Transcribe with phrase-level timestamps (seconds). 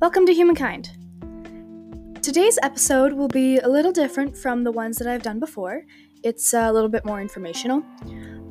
[0.00, 0.90] Welcome to Humankind.
[2.22, 5.82] Today's episode will be a little different from the ones that I've done before.
[6.22, 7.82] It's a little bit more informational.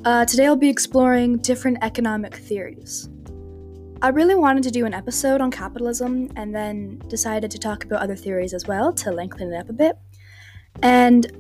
[0.04, 3.07] Uh, today I'll be exploring different economic theories.
[4.02, 8.02] I really wanted to do an episode on capitalism and then decided to talk about
[8.02, 9.98] other theories as well to lengthen it up a bit.
[10.84, 11.32] And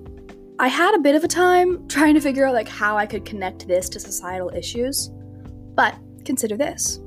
[0.57, 3.25] I had a bit of a time trying to figure out like how I could
[3.25, 5.09] connect this to societal issues.
[5.75, 7.01] But consider this.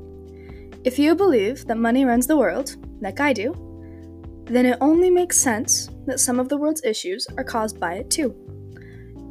[0.90, 3.54] If you believe that money runs the world, like I do,
[4.46, 8.10] then it only makes sense that some of the world's issues are caused by it
[8.10, 8.34] too.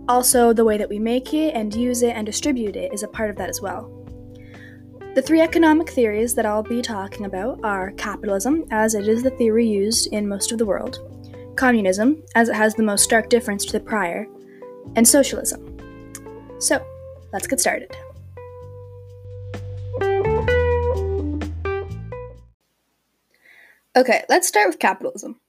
[0.07, 3.09] Also, the way that we make it and use it and distribute it is a
[3.09, 3.91] part of that as well.
[5.15, 9.31] The three economic theories that I'll be talking about are capitalism, as it is the
[9.31, 10.99] theory used in most of the world,
[11.57, 14.27] communism, as it has the most stark difference to the prior,
[14.95, 15.77] and socialism.
[16.61, 16.81] So,
[17.33, 17.93] let's get started.
[23.99, 25.41] Okay, let's start with capitalism.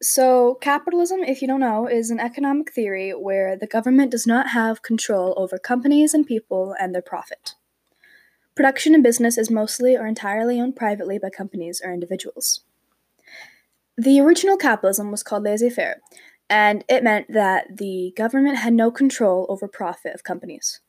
[0.00, 4.48] So, capitalism, if you don't know, is an economic theory where the government does not
[4.48, 7.56] have control over companies and people and their profit.
[8.56, 12.60] Production and business is mostly or entirely owned privately by companies or individuals.
[13.98, 16.00] The original capitalism was called laissez faire,
[16.48, 20.80] and it meant that the government had no control over profit of companies.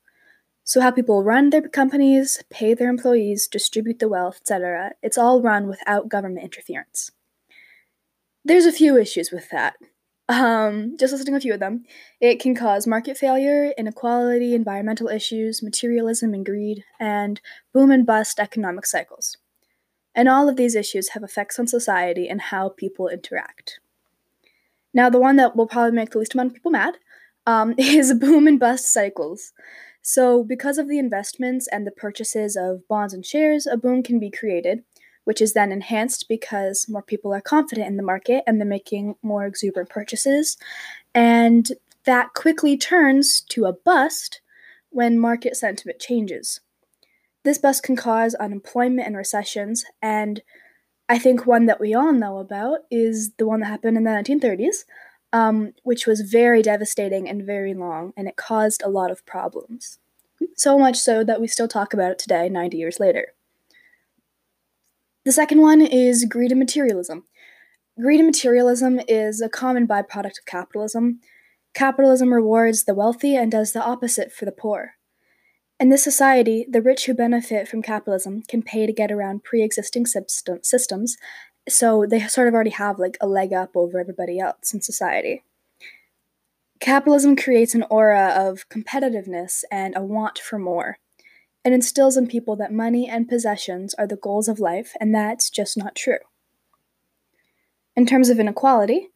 [0.68, 5.40] So, how people run their companies, pay their employees, distribute the wealth, etc., it's all
[5.40, 7.12] run without government interference.
[8.44, 9.76] There's a few issues with that.
[10.28, 11.84] Um, just listing a few of them.
[12.20, 17.40] It can cause market failure, inequality, environmental issues, materialism and greed, and
[17.72, 19.38] boom and bust economic cycles.
[20.16, 23.80] And all of these issues have effects on society and how people interact.
[24.96, 26.96] Now, the one that will probably make the least amount of people mad
[27.46, 29.54] um, is boom and bust cycles.
[30.08, 34.20] So, because of the investments and the purchases of bonds and shares, a boom can
[34.20, 34.84] be created,
[35.24, 39.16] which is then enhanced because more people are confident in the market and they're making
[39.24, 40.58] more exuberant purchases.
[41.16, 41.72] And
[42.04, 44.42] that quickly turns to a bust
[44.92, 46.62] when market sentiment changes.
[47.44, 50.44] This bust can cause unemployment and recessions, and
[51.10, 54.12] I think one that we all know about is the one that happened in the
[54.12, 54.86] 1930s,
[55.36, 60.00] um, which was very devastating and very long, and it caused a lot of problems.
[60.56, 63.34] So much so that we still talk about it today, 90 years later.
[65.26, 67.26] The second one is greed and materialism.
[68.00, 71.20] Greed and materialism is a common byproduct of capitalism.
[71.74, 74.94] Capitalism rewards the wealthy and does the opposite for the poor.
[75.82, 79.62] In this society, the rich who benefit from capitalism can pay to get around pre
[79.64, 81.18] existing systems
[81.68, 85.44] so they sort of already have like a leg up over everybody else in society.
[86.80, 90.98] Capitalism creates an aura of competitiveness and a want for more.
[91.64, 95.50] It instills in people that money and possessions are the goals of life, and that's
[95.50, 96.20] just not true.
[97.96, 99.10] In terms of inequality,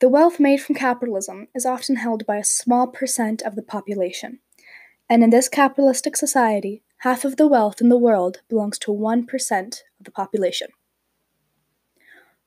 [0.00, 4.40] the wealth made from capitalism is often held by a small percent of the population.
[5.08, 9.82] And in this capitalistic society, half of the wealth in the world belongs to 1%
[9.98, 10.68] of the population.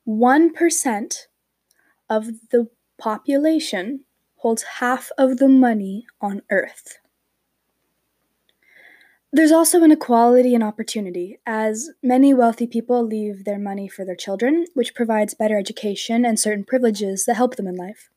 [0.07, 1.27] 1%
[2.09, 4.05] of the population
[4.37, 6.99] holds half of the money on Earth.
[9.33, 14.15] There's also an inequality in opportunity, as many wealthy people leave their money for their
[14.15, 18.09] children, which provides better education and certain privileges that help them in life.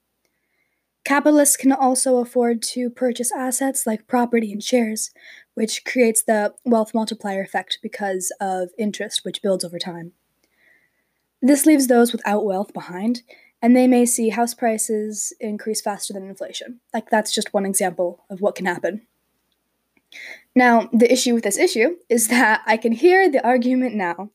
[1.05, 5.11] Capitalists can also afford to purchase assets like property and shares,
[5.55, 10.13] which creates the wealth multiplier effect because of interest, which builds over time.
[11.43, 13.23] This leaves those without wealth behind,
[13.63, 16.81] and they may see house prices increase faster than inflation.
[16.93, 19.07] Like, that's just one example of what can happen.
[20.55, 24.31] Now, the issue with this issue is that I can hear the argument now.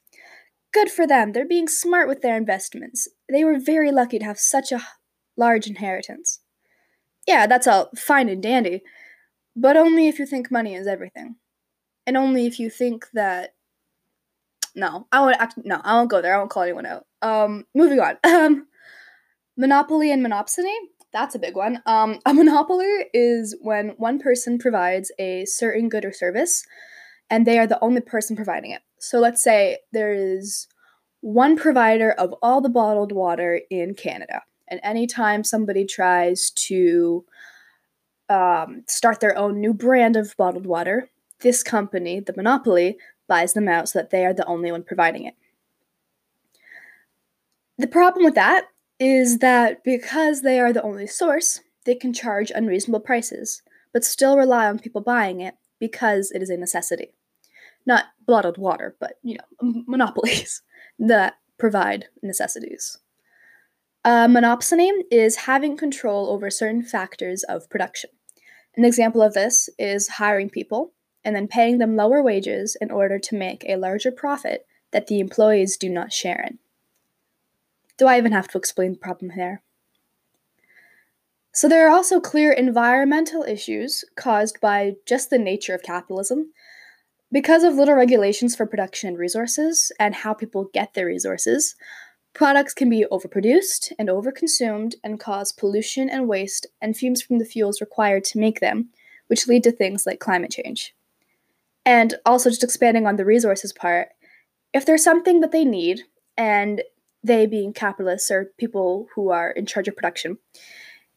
[0.71, 3.07] Good for them, they're being smart with their investments.
[3.31, 4.81] They were very lucky to have such a
[5.37, 6.41] large inheritance.
[7.27, 8.83] Yeah, that's all fine and dandy,
[9.55, 11.35] but only if you think money is everything.
[12.05, 13.54] And only if you think that
[14.75, 15.37] no, I won't.
[15.39, 16.35] Act, no, I won't go there.
[16.35, 17.05] I won't call anyone out.
[17.21, 18.17] Um, moving on.
[18.25, 18.67] Um,
[19.57, 20.75] monopoly and monopsony.
[21.13, 21.81] That's a big one.
[21.85, 26.65] Um, a monopoly is when one person provides a certain good or service,
[27.29, 28.81] and they are the only person providing it.
[28.99, 30.67] So let's say there is
[31.21, 37.23] one provider of all the bottled water in Canada, and anytime somebody tries to
[38.27, 43.67] um, start their own new brand of bottled water, this company, the monopoly, buys them
[43.67, 45.35] out so that they are the only one providing it.
[47.77, 48.67] The problem with that
[48.99, 53.61] is that because they are the only source, they can charge unreasonable prices,
[53.93, 57.13] but still rely on people buying it because it is a necessity.
[57.85, 60.61] Not bottled water, but, you know, monopolies.
[60.99, 62.97] that provide necessities.
[64.03, 68.11] A monopsony is having control over certain factors of production.
[68.77, 70.93] An example of this is hiring people
[71.25, 75.19] and then paying them lower wages in order to make a larger profit that the
[75.19, 76.59] employees do not share in.
[77.97, 79.61] Do I even have to explain the problem there?
[81.53, 86.51] So, there are also clear environmental issues caused by just the nature of capitalism.
[87.31, 91.75] Because of little regulations for production and resources and how people get their resources,
[92.33, 97.45] products can be overproduced and overconsumed and cause pollution and waste and fumes from the
[97.45, 98.89] fuels required to make them,
[99.27, 100.94] which lead to things like climate change.
[101.85, 104.09] And also, just expanding on the resources part,
[104.73, 106.01] if there's something that they need,
[106.37, 106.81] and
[107.23, 110.37] they being capitalists or people who are in charge of production,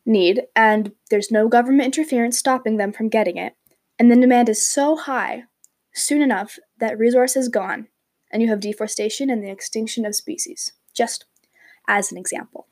[0.05, 3.55] need, and there's no government interference stopping them from getting it,
[3.99, 5.45] and the demand is so high
[5.95, 7.89] soon enough that resource is gone,
[8.31, 11.25] and you have deforestation and the extinction of species, just
[11.89, 12.67] as an example.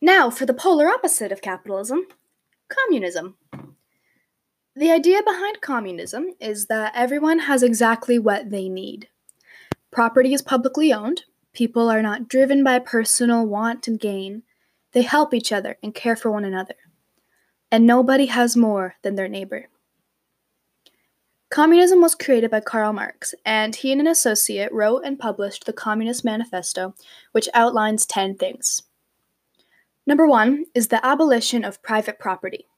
[0.00, 2.06] Now, for the polar opposite of capitalism
[2.70, 3.36] communism.
[4.76, 9.08] The idea behind communism is that everyone has exactly what they need.
[9.90, 14.42] Property is publicly owned, People are not driven by personal want and gain.
[14.92, 16.74] They help each other and care for one another.
[17.70, 19.68] And nobody has more than their neighbor.
[21.50, 25.72] Communism was created by Karl Marx, and he and an associate wrote and published the
[25.72, 26.94] Communist Manifesto,
[27.32, 28.82] which outlines 10 things.
[30.06, 32.69] Number one is the abolition of private property.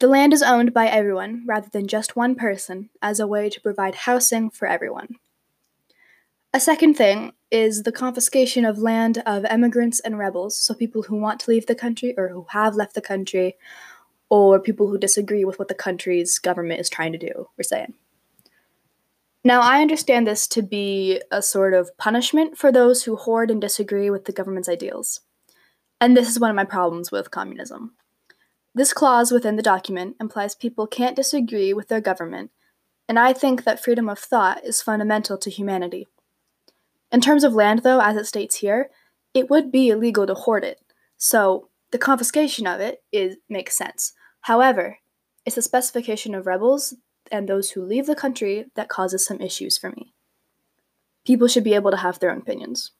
[0.00, 3.60] The land is owned by everyone rather than just one person as a way to
[3.60, 5.16] provide housing for everyone.
[6.54, 11.16] A second thing is the confiscation of land of emigrants and rebels, so people who
[11.16, 13.56] want to leave the country or who have left the country,
[14.30, 17.92] or people who disagree with what the country's government is trying to do, we're saying.
[19.44, 23.60] Now, I understand this to be a sort of punishment for those who hoard and
[23.60, 25.20] disagree with the government's ideals.
[26.00, 27.92] And this is one of my problems with communism.
[28.80, 32.50] This clause within the document implies people can't disagree with their government,
[33.06, 36.08] and I think that freedom of thought is fundamental to humanity.
[37.12, 38.88] In terms of land, though, as it states here,
[39.34, 40.80] it would be illegal to hoard it,
[41.18, 44.14] so the confiscation of it is makes sense.
[44.48, 44.96] However,
[45.44, 46.94] it's the specification of rebels
[47.30, 50.14] and those who leave the country that causes some issues for me.
[51.26, 52.92] People should be able to have their own opinions.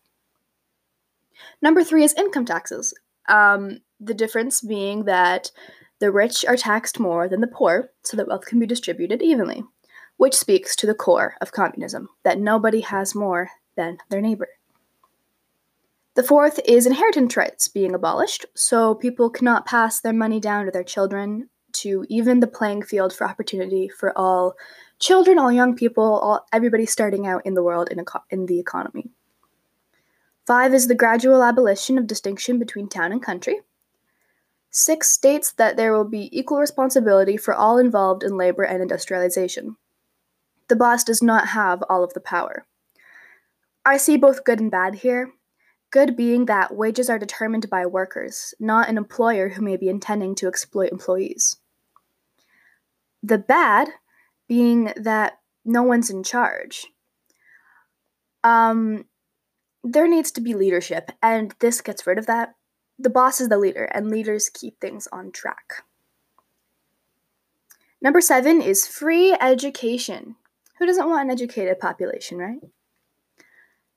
[1.62, 2.92] Number three is income taxes.
[3.30, 5.50] Um, the difference being that
[6.00, 9.62] the rich are taxed more than the poor, so that wealth can be distributed evenly,
[10.16, 14.48] which speaks to the core of communism that nobody has more than their neighbor.
[16.14, 20.72] The fourth is inheritance rights being abolished, so people cannot pass their money down to
[20.72, 24.54] their children to even the playing field for opportunity for all
[24.98, 28.58] children, all young people, all everybody starting out in the world in, eco- in the
[28.58, 29.10] economy.
[30.50, 33.60] Five is the gradual abolition of distinction between town and country.
[34.68, 39.76] Six states that there will be equal responsibility for all involved in labor and industrialization.
[40.66, 42.66] The boss does not have all of the power.
[43.84, 45.30] I see both good and bad here.
[45.92, 50.34] Good being that wages are determined by workers, not an employer who may be intending
[50.34, 51.58] to exploit employees.
[53.22, 53.90] The bad
[54.48, 56.88] being that no one's in charge.
[58.42, 59.04] Um,
[59.82, 62.54] there needs to be leadership, and this gets rid of that.
[62.98, 65.84] The boss is the leader, and leaders keep things on track.
[68.02, 70.36] Number seven is free education.
[70.78, 72.60] Who doesn't want an educated population, right?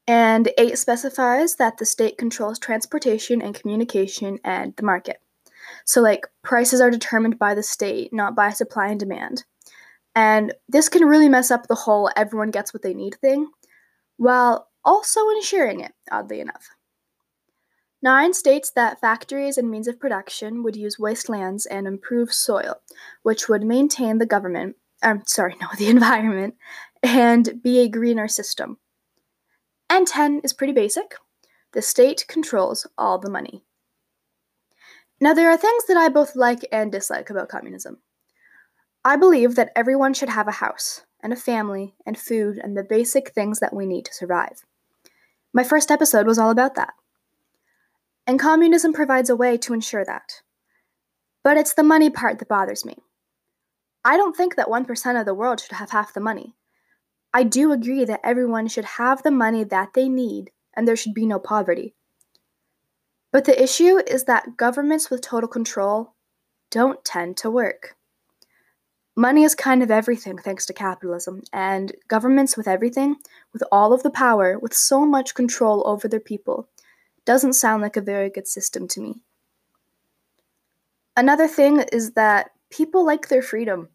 [0.06, 5.22] And 8 specifies that the state controls transportation and communication and the market.
[5.86, 9.46] So, like, prices are determined by the state, not by supply and demand.
[10.14, 13.48] And this can really mess up the whole everyone gets what they need thing,
[14.18, 16.70] while also ensuring it, oddly enough.
[18.02, 22.82] 9 states that factories and means of production would use wastelands and improve soil,
[23.22, 26.56] which would maintain the government, I'm um, sorry, no, the environment,
[27.02, 28.78] and be a greener system.
[29.90, 31.16] And 10 is pretty basic.
[31.72, 33.64] The state controls all the money.
[35.22, 38.00] Now, there are things that I both like and dislike about communism.
[39.06, 42.84] I believe that everyone should have a house, and a family, and food, and the
[42.84, 44.66] basic things that we need to survive.
[45.54, 46.94] My first episode was all about that.
[48.26, 50.42] And communism provides a way to ensure that.
[51.44, 52.98] But it's the money part that bothers me.
[54.04, 56.56] I don't think that 1% of the world should have half the money.
[57.34, 61.14] I do agree that everyone should have the money that they need and there should
[61.14, 61.94] be no poverty.
[63.32, 66.14] But the issue is that governments with total control
[66.70, 67.96] don't tend to work.
[69.16, 73.16] Money is kind of everything thanks to capitalism, and governments with everything,
[73.52, 76.68] with all of the power, with so much control over their people,
[77.26, 79.22] doesn't sound like a very good system to me.
[81.16, 83.90] Another thing is that people like their freedom,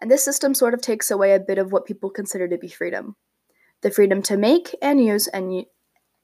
[0.00, 2.68] and this system sort of takes away a bit of what people consider to be
[2.68, 3.16] freedom
[3.82, 5.64] the freedom to make and use and,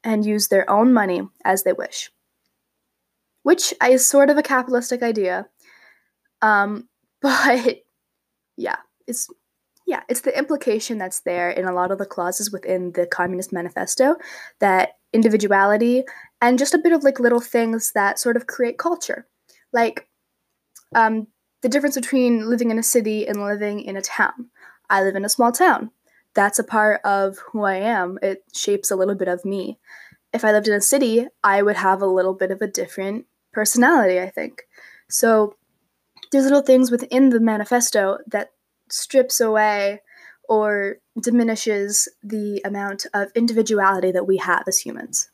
[0.05, 2.11] and use their own money as they wish.
[3.43, 5.47] Which is sort of a capitalistic idea.
[6.43, 6.89] Um,
[7.23, 7.83] but
[8.57, 9.29] yeah, it's
[9.87, 13.53] yeah, it's the implication that's there in a lot of the clauses within the Communist
[13.53, 14.17] Manifesto
[14.59, 16.03] that individuality
[16.41, 19.27] and just a bit of like little things that sort of create culture.
[19.73, 20.09] Like
[20.95, 21.29] um,
[21.63, 24.51] the difference between living in a city and living in a town.
[24.91, 25.91] I live in a small town.
[26.35, 28.19] That's a part of who I am.
[28.23, 29.79] It shapes a little bit of me.
[30.33, 33.27] If I lived in a city, I would have a little bit of a different
[33.53, 34.65] personality, I think.
[35.09, 35.57] So
[36.31, 38.53] there's little things within the manifesto that
[38.89, 40.03] strips away
[40.49, 45.31] or diminishes the amount of individuality that we have as humans.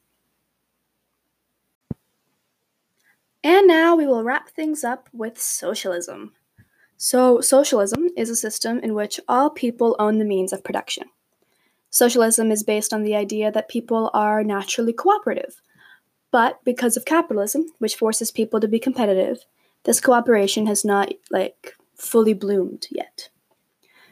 [3.44, 6.32] And now we will wrap things up with socialism.
[6.96, 11.08] So, socialism is a system in which all people own the means of production.
[11.90, 15.60] Socialism is based on the idea that people are naturally cooperative.
[16.30, 19.44] But because of capitalism, which forces people to be competitive,
[19.84, 23.28] this cooperation has not like fully bloomed yet.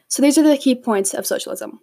[0.08, 1.80] So these are the key points of socialism.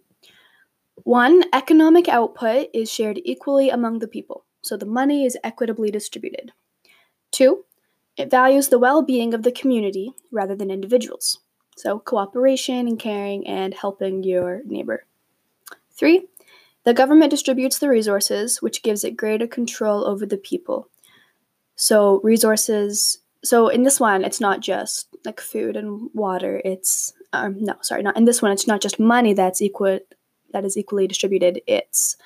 [1.04, 6.52] One, economic output is shared equally among the people, so the money is equitably distributed.
[7.32, 7.66] Two,
[8.18, 11.40] it values the well being of the community rather than individuals,
[11.78, 15.06] so cooperation and caring and helping your neighbor.
[15.92, 16.28] Three,
[16.84, 20.90] the government distributes the resources, which gives it greater control over the people.
[21.76, 27.56] So, resources so in this one it's not just like food and water it's um,
[27.60, 30.00] no sorry not in this one it's not just money that's equal
[30.54, 32.18] that is equally distributed it's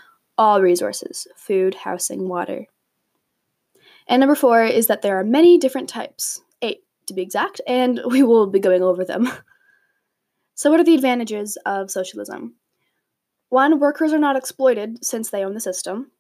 [0.42, 2.66] all resources food housing water.
[4.08, 8.02] And number four is that there are many different types eight to be exact and
[8.06, 9.32] we will be going over them.
[10.54, 12.54] So what are the advantages of socialism?
[13.50, 16.12] One workers are not exploited since they own the system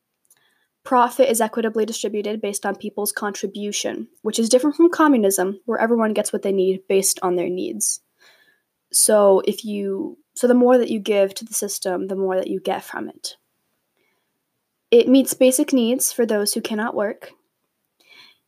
[0.83, 6.13] Profit is equitably distributed based on people's contribution, which is different from communism, where everyone
[6.13, 8.01] gets what they need based on their needs.
[8.91, 12.47] So if you so the more that you give to the system, the more that
[12.47, 13.35] you get from it.
[14.89, 17.31] It meets basic needs for those who cannot work.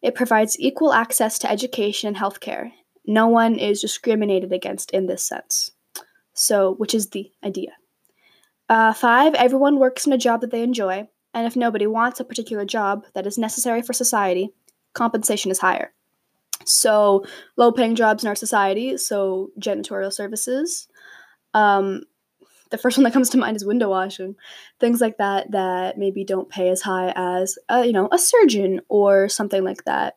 [0.01, 2.71] It provides equal access to education and healthcare.
[3.05, 5.71] No one is discriminated against in this sense.
[6.33, 7.73] So, which is the idea.
[8.67, 12.25] Uh, five, everyone works in a job that they enjoy and if nobody wants a
[12.25, 14.53] particular job that is necessary for society,
[14.93, 15.93] compensation is higher.
[16.65, 17.25] So,
[17.57, 20.87] low paying jobs in our society, so janitorial services.
[21.53, 22.03] Um,
[22.69, 24.35] the first one that comes to mind is window washing.
[24.79, 28.81] Things like that that maybe don't pay as high as, uh, you know, a surgeon
[28.89, 30.15] or something like that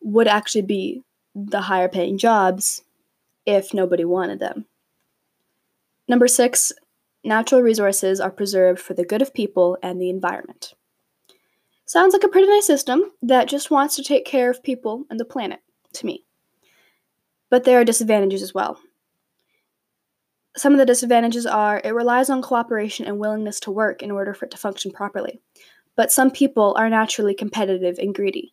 [0.00, 1.02] would actually be
[1.34, 2.82] the higher paying jobs
[3.44, 4.66] if nobody wanted them.
[6.08, 6.72] Number six,
[7.24, 10.74] natural resources are preserved for the good of people and the environment.
[11.86, 15.18] Sounds like a pretty nice system that just wants to take care of people and
[15.18, 15.60] the planet,
[15.94, 16.24] to me.
[17.50, 18.78] But there are disadvantages as well.
[20.56, 24.34] Some of the disadvantages are it relies on cooperation and willingness to work in order
[24.34, 25.40] for it to function properly.
[25.96, 28.52] But some people are naturally competitive and greedy.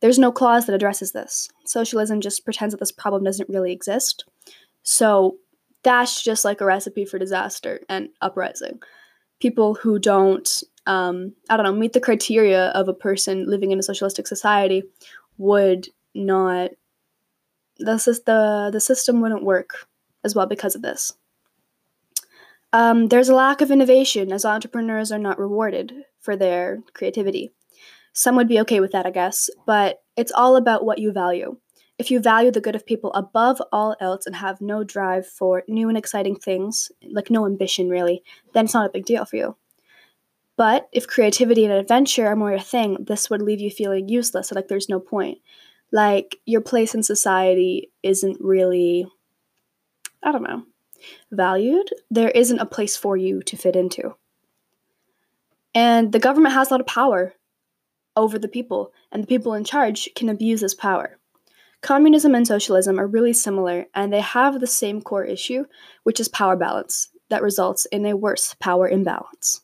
[0.00, 1.48] There's no clause that addresses this.
[1.64, 4.24] Socialism just pretends that this problem doesn't really exist.
[4.82, 5.36] So
[5.82, 8.80] that's just like a recipe for disaster and uprising.
[9.40, 13.78] People who don't, um, I don't know, meet the criteria of a person living in
[13.78, 14.84] a socialistic society
[15.38, 16.70] would not.
[17.78, 17.96] The,
[18.26, 19.88] the, the system wouldn't work
[20.22, 21.14] as well because of this.
[22.72, 27.52] Um, there's a lack of innovation as entrepreneurs are not rewarded for their creativity.
[28.12, 31.56] Some would be okay with that, I guess, but it's all about what you value.
[32.02, 35.62] If you value the good of people above all else and have no drive for
[35.68, 39.36] new and exciting things, like no ambition really, then it's not a big deal for
[39.36, 39.56] you.
[40.56, 44.50] But if creativity and adventure are more your thing, this would leave you feeling useless,
[44.50, 45.38] like there's no point.
[45.92, 49.06] Like your place in society isn't really,
[50.24, 50.64] I don't know,
[51.30, 51.88] valued.
[52.10, 54.16] There isn't a place for you to fit into.
[55.72, 57.34] And the government has a lot of power
[58.16, 61.16] over the people, and the people in charge can abuse this power.
[61.82, 65.64] Communism and socialism are really similar, and they have the same core issue,
[66.04, 69.62] which is power balance, that results in a worse power imbalance.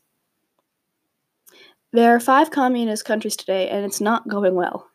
[1.93, 4.91] There are five communist countries today, and it's not going well.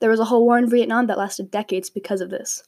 [0.00, 2.62] There was a whole war in Vietnam that lasted decades because of this.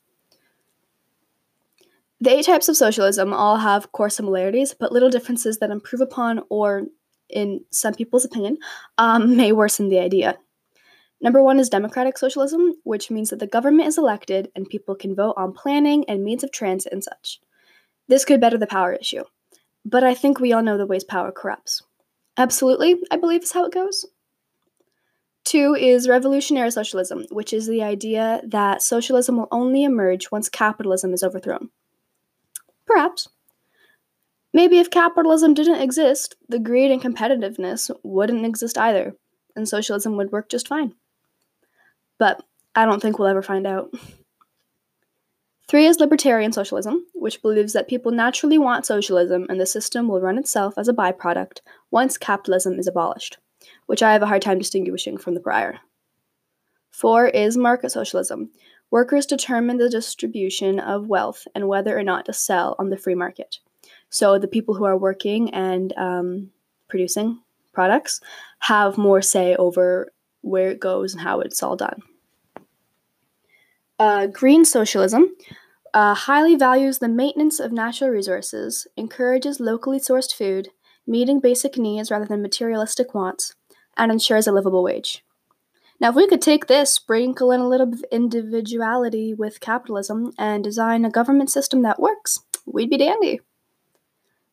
[2.21, 6.41] The eight types of socialism all have core similarities, but little differences that improve upon,
[6.49, 6.87] or
[7.29, 8.57] in some people's opinion,
[8.97, 10.39] um, may worsen the idea.
[11.21, 15.17] Number one is democratic socialism, which means that the government is elected and people can
[15.17, 17.41] vote on planning and means of transit and such.
[18.07, 19.25] This could better the power issue,
[19.85, 21.83] but I think we all know the ways power corrupts.
[22.37, 24.07] Absolutely, I believe is how it goes.
[25.45, 31.13] Two is revolutionary socialism, which is the idea that socialism will only emerge once capitalism
[31.13, 31.71] is overthrown.
[32.87, 33.29] Perhaps.
[34.53, 39.17] Maybe if capitalism didn't exist, the greed and competitiveness wouldn't exist either,
[39.57, 40.95] and socialism would work just fine.
[42.19, 42.43] But
[42.75, 43.93] I don't think we'll ever find out.
[45.69, 50.21] Three is libertarian socialism, which believes that people naturally want socialism and the system will
[50.21, 51.61] run itself as a byproduct
[51.91, 53.37] once capitalism is abolished,
[53.87, 55.81] which I have a hard time distinguishing from the prior.
[56.91, 58.51] Four is market socialism,
[58.91, 63.15] Workers determine the distribution of wealth and whether or not to sell on the free
[63.15, 63.59] market.
[64.09, 66.51] So the people who are working and um,
[66.89, 67.41] producing
[67.73, 68.21] products
[68.61, 70.11] have more say over
[70.41, 72.03] where it goes and how it's all done.
[73.99, 75.35] Uh, green socialism
[75.93, 80.69] uh, highly values the maintenance of natural resources, encourages locally sourced food,
[81.07, 83.55] meeting basic needs rather than materialistic wants,
[83.97, 85.25] and ensures a livable wage.
[86.01, 90.33] Now, if we could take this, sprinkle in a little bit of individuality with capitalism,
[90.39, 93.41] and design a government system that works, we'd be dandy.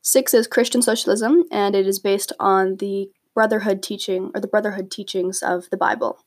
[0.01, 4.89] Six is Christian socialism, and it is based on the brotherhood teaching or the brotherhood
[4.89, 6.19] teachings of the Bible.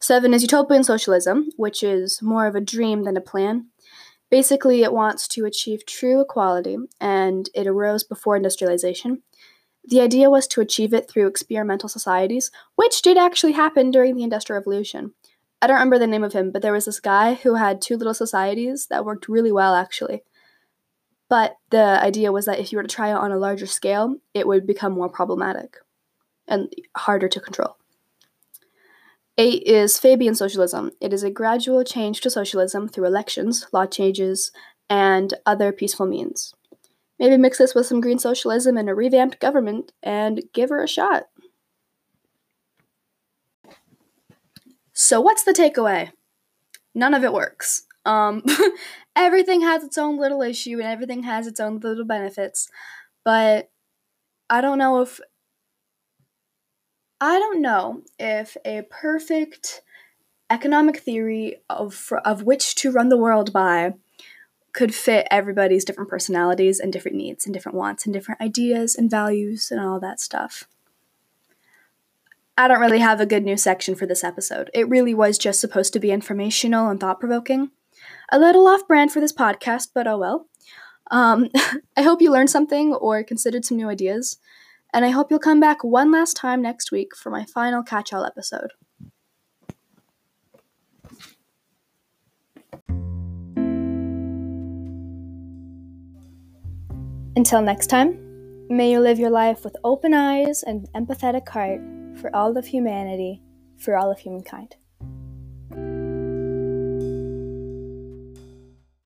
[0.00, 3.66] Seven is utopian socialism, which is more of a dream than a plan.
[4.30, 9.22] Basically, it wants to achieve true equality, and it arose before industrialization.
[9.84, 14.22] The idea was to achieve it through experimental societies, which did actually happen during the
[14.22, 15.14] Industrial Revolution.
[15.62, 17.96] I don't remember the name of him, but there was this guy who had two
[17.96, 20.22] little societies that worked really well, actually.
[21.28, 24.16] But the idea was that if you were to try it on a larger scale,
[24.34, 25.78] it would become more problematic
[26.46, 27.76] and harder to control.
[29.40, 30.90] Eight is Fabian socialism.
[31.00, 34.50] It is a gradual change to socialism through elections, law changes,
[34.90, 36.54] and other peaceful means.
[37.20, 40.88] Maybe mix this with some green socialism and a revamped government and give her a
[40.88, 41.28] shot.
[44.92, 46.10] So, what's the takeaway?
[46.92, 47.84] None of it works.
[48.04, 48.42] Um,
[49.16, 52.68] everything has its own little issue and everything has its own little benefits,
[53.24, 53.70] but
[54.50, 55.20] I don't know if
[57.20, 59.82] I don't know if a perfect
[60.50, 63.94] economic theory of of which to run the world by
[64.72, 69.10] could fit everybody's different personalities and different needs and different wants and different ideas and
[69.10, 70.68] values and all that stuff.
[72.56, 74.70] I don't really have a good news section for this episode.
[74.74, 77.70] It really was just supposed to be informational and thought provoking.
[78.30, 80.46] A little off brand for this podcast, but oh well.
[81.10, 81.48] Um,
[81.96, 84.38] I hope you learned something or considered some new ideas,
[84.92, 88.12] and I hope you'll come back one last time next week for my final catch
[88.12, 88.72] all episode.
[97.36, 98.18] Until next time,
[98.68, 101.80] may you live your life with open eyes and empathetic heart
[102.20, 103.40] for all of humanity,
[103.78, 104.74] for all of humankind.